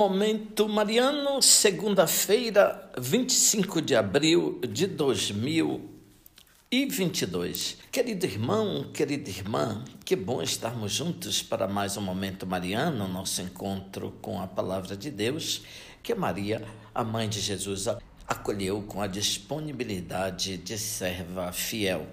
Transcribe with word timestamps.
Momento 0.00 0.66
Mariano, 0.66 1.42
segunda-feira, 1.42 2.90
25 2.96 3.82
de 3.82 3.94
abril 3.94 4.58
de 4.66 4.86
2022. 4.86 7.76
Querido 7.92 8.24
irmão, 8.24 8.90
querida 8.94 9.28
irmã, 9.28 9.84
que 10.02 10.16
bom 10.16 10.40
estarmos 10.40 10.92
juntos 10.92 11.42
para 11.42 11.68
mais 11.68 11.98
um 11.98 12.00
Momento 12.00 12.46
Mariano, 12.46 13.06
nosso 13.06 13.42
encontro 13.42 14.16
com 14.22 14.40
a 14.40 14.46
Palavra 14.46 14.96
de 14.96 15.10
Deus, 15.10 15.60
que 16.02 16.14
Maria, 16.14 16.66
a 16.94 17.04
mãe 17.04 17.28
de 17.28 17.38
Jesus, 17.38 17.86
acolheu 18.26 18.80
com 18.80 19.02
a 19.02 19.06
disponibilidade 19.06 20.56
de 20.56 20.78
serva 20.78 21.52
fiel. 21.52 22.06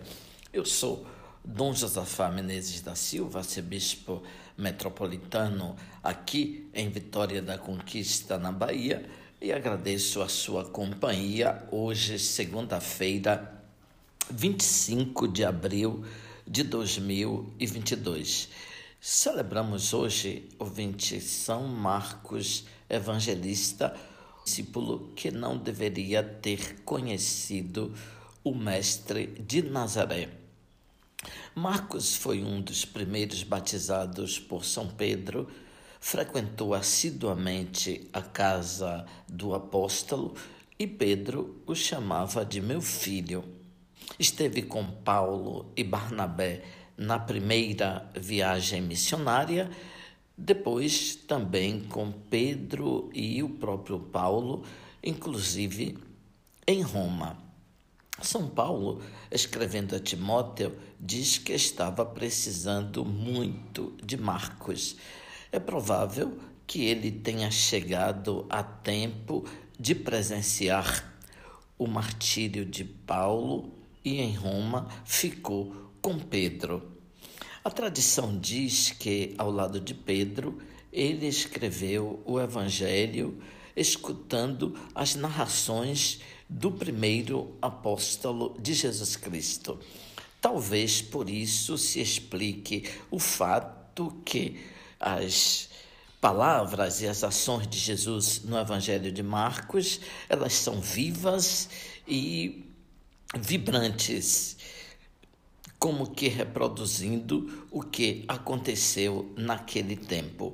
Eu 0.51 0.65
sou 0.65 1.07
Dom 1.41 1.73
Josafá 1.73 2.29
Menezes 2.29 2.81
da 2.81 2.95
Silva, 2.95 3.39
arcebispo 3.39 4.21
metropolitano 4.57 5.75
aqui 6.03 6.67
em 6.73 6.89
Vitória 6.89 7.41
da 7.41 7.57
Conquista, 7.57 8.37
na 8.37 8.51
Bahia, 8.51 9.07
e 9.39 9.53
agradeço 9.53 10.21
a 10.21 10.27
sua 10.27 10.65
companhia 10.65 11.63
hoje, 11.71 12.17
segunda-feira, 12.17 13.63
25 14.31 15.27
de 15.27 15.45
abril 15.45 16.03
de 16.45 16.63
2022. 16.63 18.49
Celebramos 18.99 19.93
hoje, 19.93 20.49
ouvinte, 20.57 21.21
São 21.21 21.67
Marcos 21.67 22.65
Evangelista, 22.89 23.95
discípulo 24.43 25.11
que 25.15 25.29
não 25.29 25.57
deveria 25.57 26.23
ter 26.23 26.81
conhecido 26.83 27.93
o 28.43 28.55
Mestre 28.55 29.27
de 29.27 29.61
Nazaré. 29.61 30.46
Marcos 31.55 32.15
foi 32.15 32.43
um 32.43 32.61
dos 32.61 32.85
primeiros 32.85 33.41
batizados 33.43 34.39
por 34.39 34.63
São 34.63 34.87
Pedro, 34.87 35.47
frequentou 35.99 36.73
assiduamente 36.73 38.07
a 38.13 38.21
casa 38.21 39.05
do 39.27 39.55
apóstolo 39.55 40.35
e 40.77 40.85
Pedro 40.85 41.61
o 41.65 41.73
chamava 41.73 42.45
de 42.45 42.61
meu 42.61 42.81
filho. 42.81 43.43
Esteve 44.19 44.61
com 44.61 44.85
Paulo 44.85 45.71
e 45.75 45.83
Barnabé 45.83 46.63
na 46.95 47.19
primeira 47.19 48.09
viagem 48.15 48.81
missionária, 48.81 49.69
depois 50.37 51.15
também 51.15 51.81
com 51.81 52.11
Pedro 52.11 53.09
e 53.13 53.41
o 53.41 53.49
próprio 53.49 53.99
Paulo, 53.99 54.63
inclusive 55.03 55.97
em 56.67 56.81
Roma. 56.81 57.46
São 58.21 58.47
Paulo, 58.47 59.01
escrevendo 59.31 59.95
a 59.95 59.99
Timóteo, 59.99 60.75
diz 60.99 61.37
que 61.37 61.53
estava 61.53 62.05
precisando 62.05 63.05
muito 63.05 63.93
de 64.03 64.17
Marcos. 64.17 64.97
É 65.51 65.59
provável 65.59 66.37
que 66.65 66.85
ele 66.85 67.11
tenha 67.11 67.49
chegado 67.51 68.45
a 68.49 68.63
tempo 68.63 69.45
de 69.79 69.93
presenciar 69.93 71.13
o 71.77 71.87
martírio 71.87 72.65
de 72.65 72.83
Paulo 72.83 73.71
e 74.03 74.19
em 74.19 74.35
Roma 74.35 74.87
ficou 75.05 75.91
com 76.01 76.17
Pedro. 76.17 76.96
A 77.67 77.69
tradição 77.69 78.39
diz 78.39 78.91
que, 78.91 79.35
ao 79.37 79.51
lado 79.51 79.81
de 79.81 79.93
Pedro, 79.93 80.57
ele 80.89 81.27
escreveu 81.27 82.23
o 82.23 82.39
Evangelho 82.39 83.43
escutando 83.75 84.73
as 84.95 85.15
narrações 85.15 86.21
do 86.47 86.71
primeiro 86.71 87.57
apóstolo 87.61 88.57
de 88.57 88.73
Jesus 88.73 89.17
Cristo. 89.17 89.77
Talvez 90.39 91.01
por 91.01 91.29
isso 91.29 91.77
se 91.77 91.99
explique 91.99 92.89
o 93.11 93.19
fato 93.19 94.15
que 94.23 94.63
as 94.97 95.67
palavras 96.21 97.01
e 97.01 97.07
as 97.07 97.21
ações 97.21 97.67
de 97.67 97.79
Jesus 97.79 98.43
no 98.45 98.57
Evangelho 98.57 99.11
de 99.11 99.21
Marcos, 99.21 99.99
elas 100.29 100.53
são 100.53 100.79
vivas 100.79 101.67
e 102.07 102.65
vibrantes, 103.37 104.55
como 105.79 106.11
que 106.11 106.27
reproduzindo 106.27 107.67
o 107.71 107.81
que 107.81 108.25
aconteceu 108.27 109.31
naquele 109.37 109.95
tempo. 109.95 110.53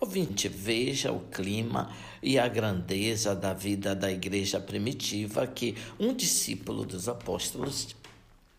Ouvinte, 0.00 0.48
veja 0.48 1.12
o 1.12 1.20
clima 1.20 1.90
e 2.22 2.38
a 2.38 2.46
grandeza 2.46 3.34
da 3.34 3.52
vida 3.52 3.94
da 3.94 4.10
igreja 4.10 4.60
primitiva 4.60 5.46
que 5.46 5.74
um 5.98 6.12
discípulo 6.12 6.84
dos 6.84 7.08
apóstolos 7.08 7.94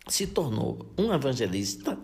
se 0.07 0.28
tornou 0.28 0.85
um 0.97 1.13
evangelista, 1.13 1.97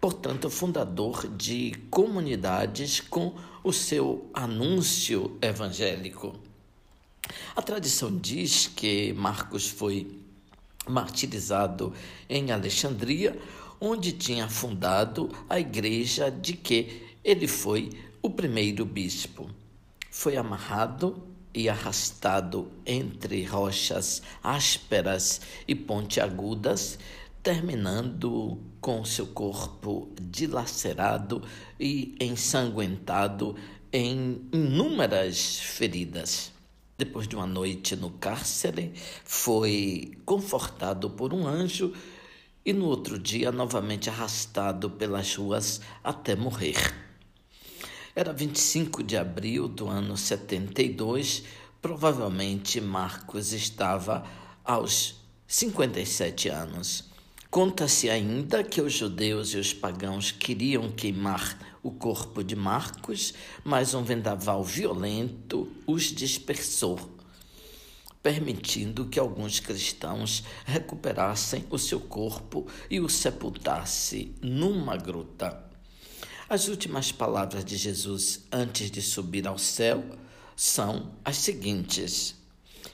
portanto, 0.00 0.48
fundador 0.48 1.28
de 1.28 1.72
comunidades 1.90 3.00
com 3.00 3.34
o 3.62 3.72
seu 3.72 4.30
anúncio 4.32 5.36
evangélico. 5.42 6.34
A 7.54 7.60
tradição 7.60 8.16
diz 8.16 8.66
que 8.68 9.12
Marcos 9.12 9.68
foi 9.68 10.06
martirizado 10.88 11.92
em 12.28 12.50
Alexandria, 12.50 13.38
onde 13.80 14.12
tinha 14.12 14.48
fundado 14.48 15.30
a 15.48 15.60
igreja 15.60 16.30
de 16.30 16.54
que 16.54 17.02
ele 17.22 17.46
foi 17.46 17.90
o 18.22 18.30
primeiro 18.30 18.84
bispo 18.84 19.48
foi 20.18 20.36
amarrado 20.36 21.22
e 21.54 21.68
arrastado 21.68 22.72
entre 22.84 23.44
rochas 23.44 24.20
ásperas 24.42 25.40
e 25.66 25.76
pontiagudas, 25.76 26.98
terminando 27.40 28.58
com 28.80 29.04
seu 29.04 29.28
corpo 29.28 30.08
dilacerado 30.20 31.42
e 31.78 32.16
ensanguentado 32.20 33.54
em 33.92 34.42
inúmeras 34.52 35.60
feridas. 35.60 36.52
Depois 36.98 37.28
de 37.28 37.36
uma 37.36 37.46
noite 37.46 37.94
no 37.94 38.10
cárcere, 38.10 38.92
foi 39.24 40.18
confortado 40.26 41.08
por 41.08 41.32
um 41.32 41.46
anjo 41.46 41.92
e 42.64 42.72
no 42.72 42.86
outro 42.86 43.16
dia 43.20 43.52
novamente 43.52 44.10
arrastado 44.10 44.90
pelas 44.90 45.36
ruas 45.36 45.80
até 46.02 46.34
morrer. 46.34 46.76
Era 48.16 48.32
25 48.32 49.04
de 49.04 49.16
abril 49.16 49.68
do 49.68 49.86
ano 49.86 50.16
72, 50.16 51.44
provavelmente 51.80 52.80
Marcos 52.80 53.52
estava 53.52 54.26
aos 54.64 55.20
57 55.46 56.48
anos. 56.48 57.08
Conta-se 57.50 58.10
ainda 58.10 58.62
que 58.62 58.78
os 58.78 58.92
judeus 58.92 59.54
e 59.54 59.56
os 59.56 59.72
pagãos 59.72 60.30
queriam 60.30 60.90
queimar 60.90 61.58
o 61.82 61.90
corpo 61.90 62.44
de 62.44 62.54
Marcos, 62.54 63.32
mas 63.64 63.94
um 63.94 64.04
vendaval 64.04 64.62
violento 64.62 65.66
os 65.86 66.04
dispersou, 66.14 67.00
permitindo 68.22 69.06
que 69.06 69.18
alguns 69.18 69.60
cristãos 69.60 70.44
recuperassem 70.66 71.64
o 71.70 71.78
seu 71.78 72.00
corpo 72.00 72.66
e 72.90 73.00
o 73.00 73.08
sepultassem 73.08 74.34
numa 74.42 74.98
gruta. 74.98 75.64
As 76.50 76.68
últimas 76.68 77.10
palavras 77.10 77.64
de 77.64 77.78
Jesus 77.78 78.44
antes 78.52 78.90
de 78.90 79.00
subir 79.00 79.48
ao 79.48 79.56
céu 79.56 80.04
são 80.54 81.12
as 81.24 81.38
seguintes: 81.38 82.37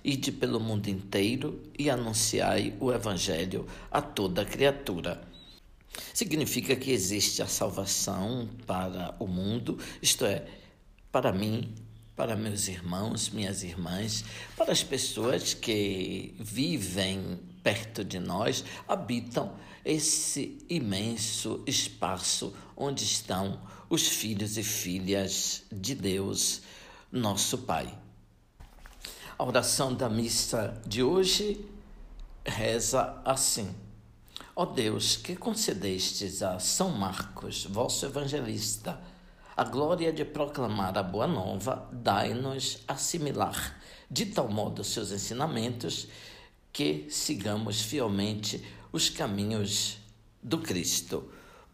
Ide 0.05 0.31
pelo 0.33 0.61
mundo 0.61 0.89
inteiro 0.89 1.63
e 1.79 1.89
anunciai 1.89 2.75
o 2.79 2.93
Evangelho 2.93 3.67
a 3.91 4.03
toda 4.03 4.45
criatura. 4.45 5.27
Significa 6.13 6.77
que 6.77 6.91
existe 6.91 7.41
a 7.41 7.47
salvação 7.47 8.49
para 8.67 9.17
o 9.19 9.27
mundo, 9.27 9.79
isto 10.03 10.27
é, 10.27 10.45
para 11.11 11.33
mim, 11.33 11.73
para 12.15 12.37
meus 12.37 12.69
irmãos, 12.69 13.31
minhas 13.31 13.63
irmãs, 13.63 14.25
para 14.57 14.73
as 14.73 14.83
pessoas 14.83 15.55
que 15.55 16.35
vivem 16.39 17.41
perto 17.63 18.05
de 18.05 18.19
nós, 18.19 18.63
habitam 18.87 19.57
esse 19.85 20.59
imenso 20.69 21.63
espaço 21.67 22.55
onde 22.77 23.05
estão 23.05 23.61
os 23.89 24.07
filhos 24.07 24.59
e 24.59 24.63
filhas 24.63 25.63
de 25.73 25.95
Deus, 25.95 26.63
nosso 27.11 27.59
Pai. 27.59 28.05
A 29.37 29.43
oração 29.43 29.93
da 29.93 30.09
missa 30.09 30.81
de 30.87 31.03
hoje 31.03 31.67
reza 32.47 33.21
assim: 33.25 33.75
Ó 34.55 34.65
Deus, 34.65 35.17
que 35.17 35.35
concedestes 35.35 36.41
a 36.41 36.61
São 36.61 36.91
Marcos, 36.91 37.65
vosso 37.65 38.07
evangelista, 38.07 39.01
a 39.57 39.65
glória 39.65 40.13
de 40.13 40.25
proclamar 40.25 40.97
a 40.97 41.03
boa 41.03 41.27
nova, 41.27 41.89
dai-nos 41.91 42.79
assimilar 42.87 43.77
de 44.09 44.27
tal 44.27 44.49
modo 44.49 44.85
seus 44.85 45.11
ensinamentos 45.11 46.07
que 46.73 47.09
sigamos 47.11 47.81
fielmente 47.81 48.65
os 48.93 49.09
caminhos 49.09 49.99
do 50.41 50.59
Cristo. 50.59 51.29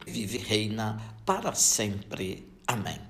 Vive 0.07 0.39
e 0.39 0.41
reina 0.41 0.99
para 1.27 1.53
sempre. 1.53 2.51
Amém. 2.67 3.10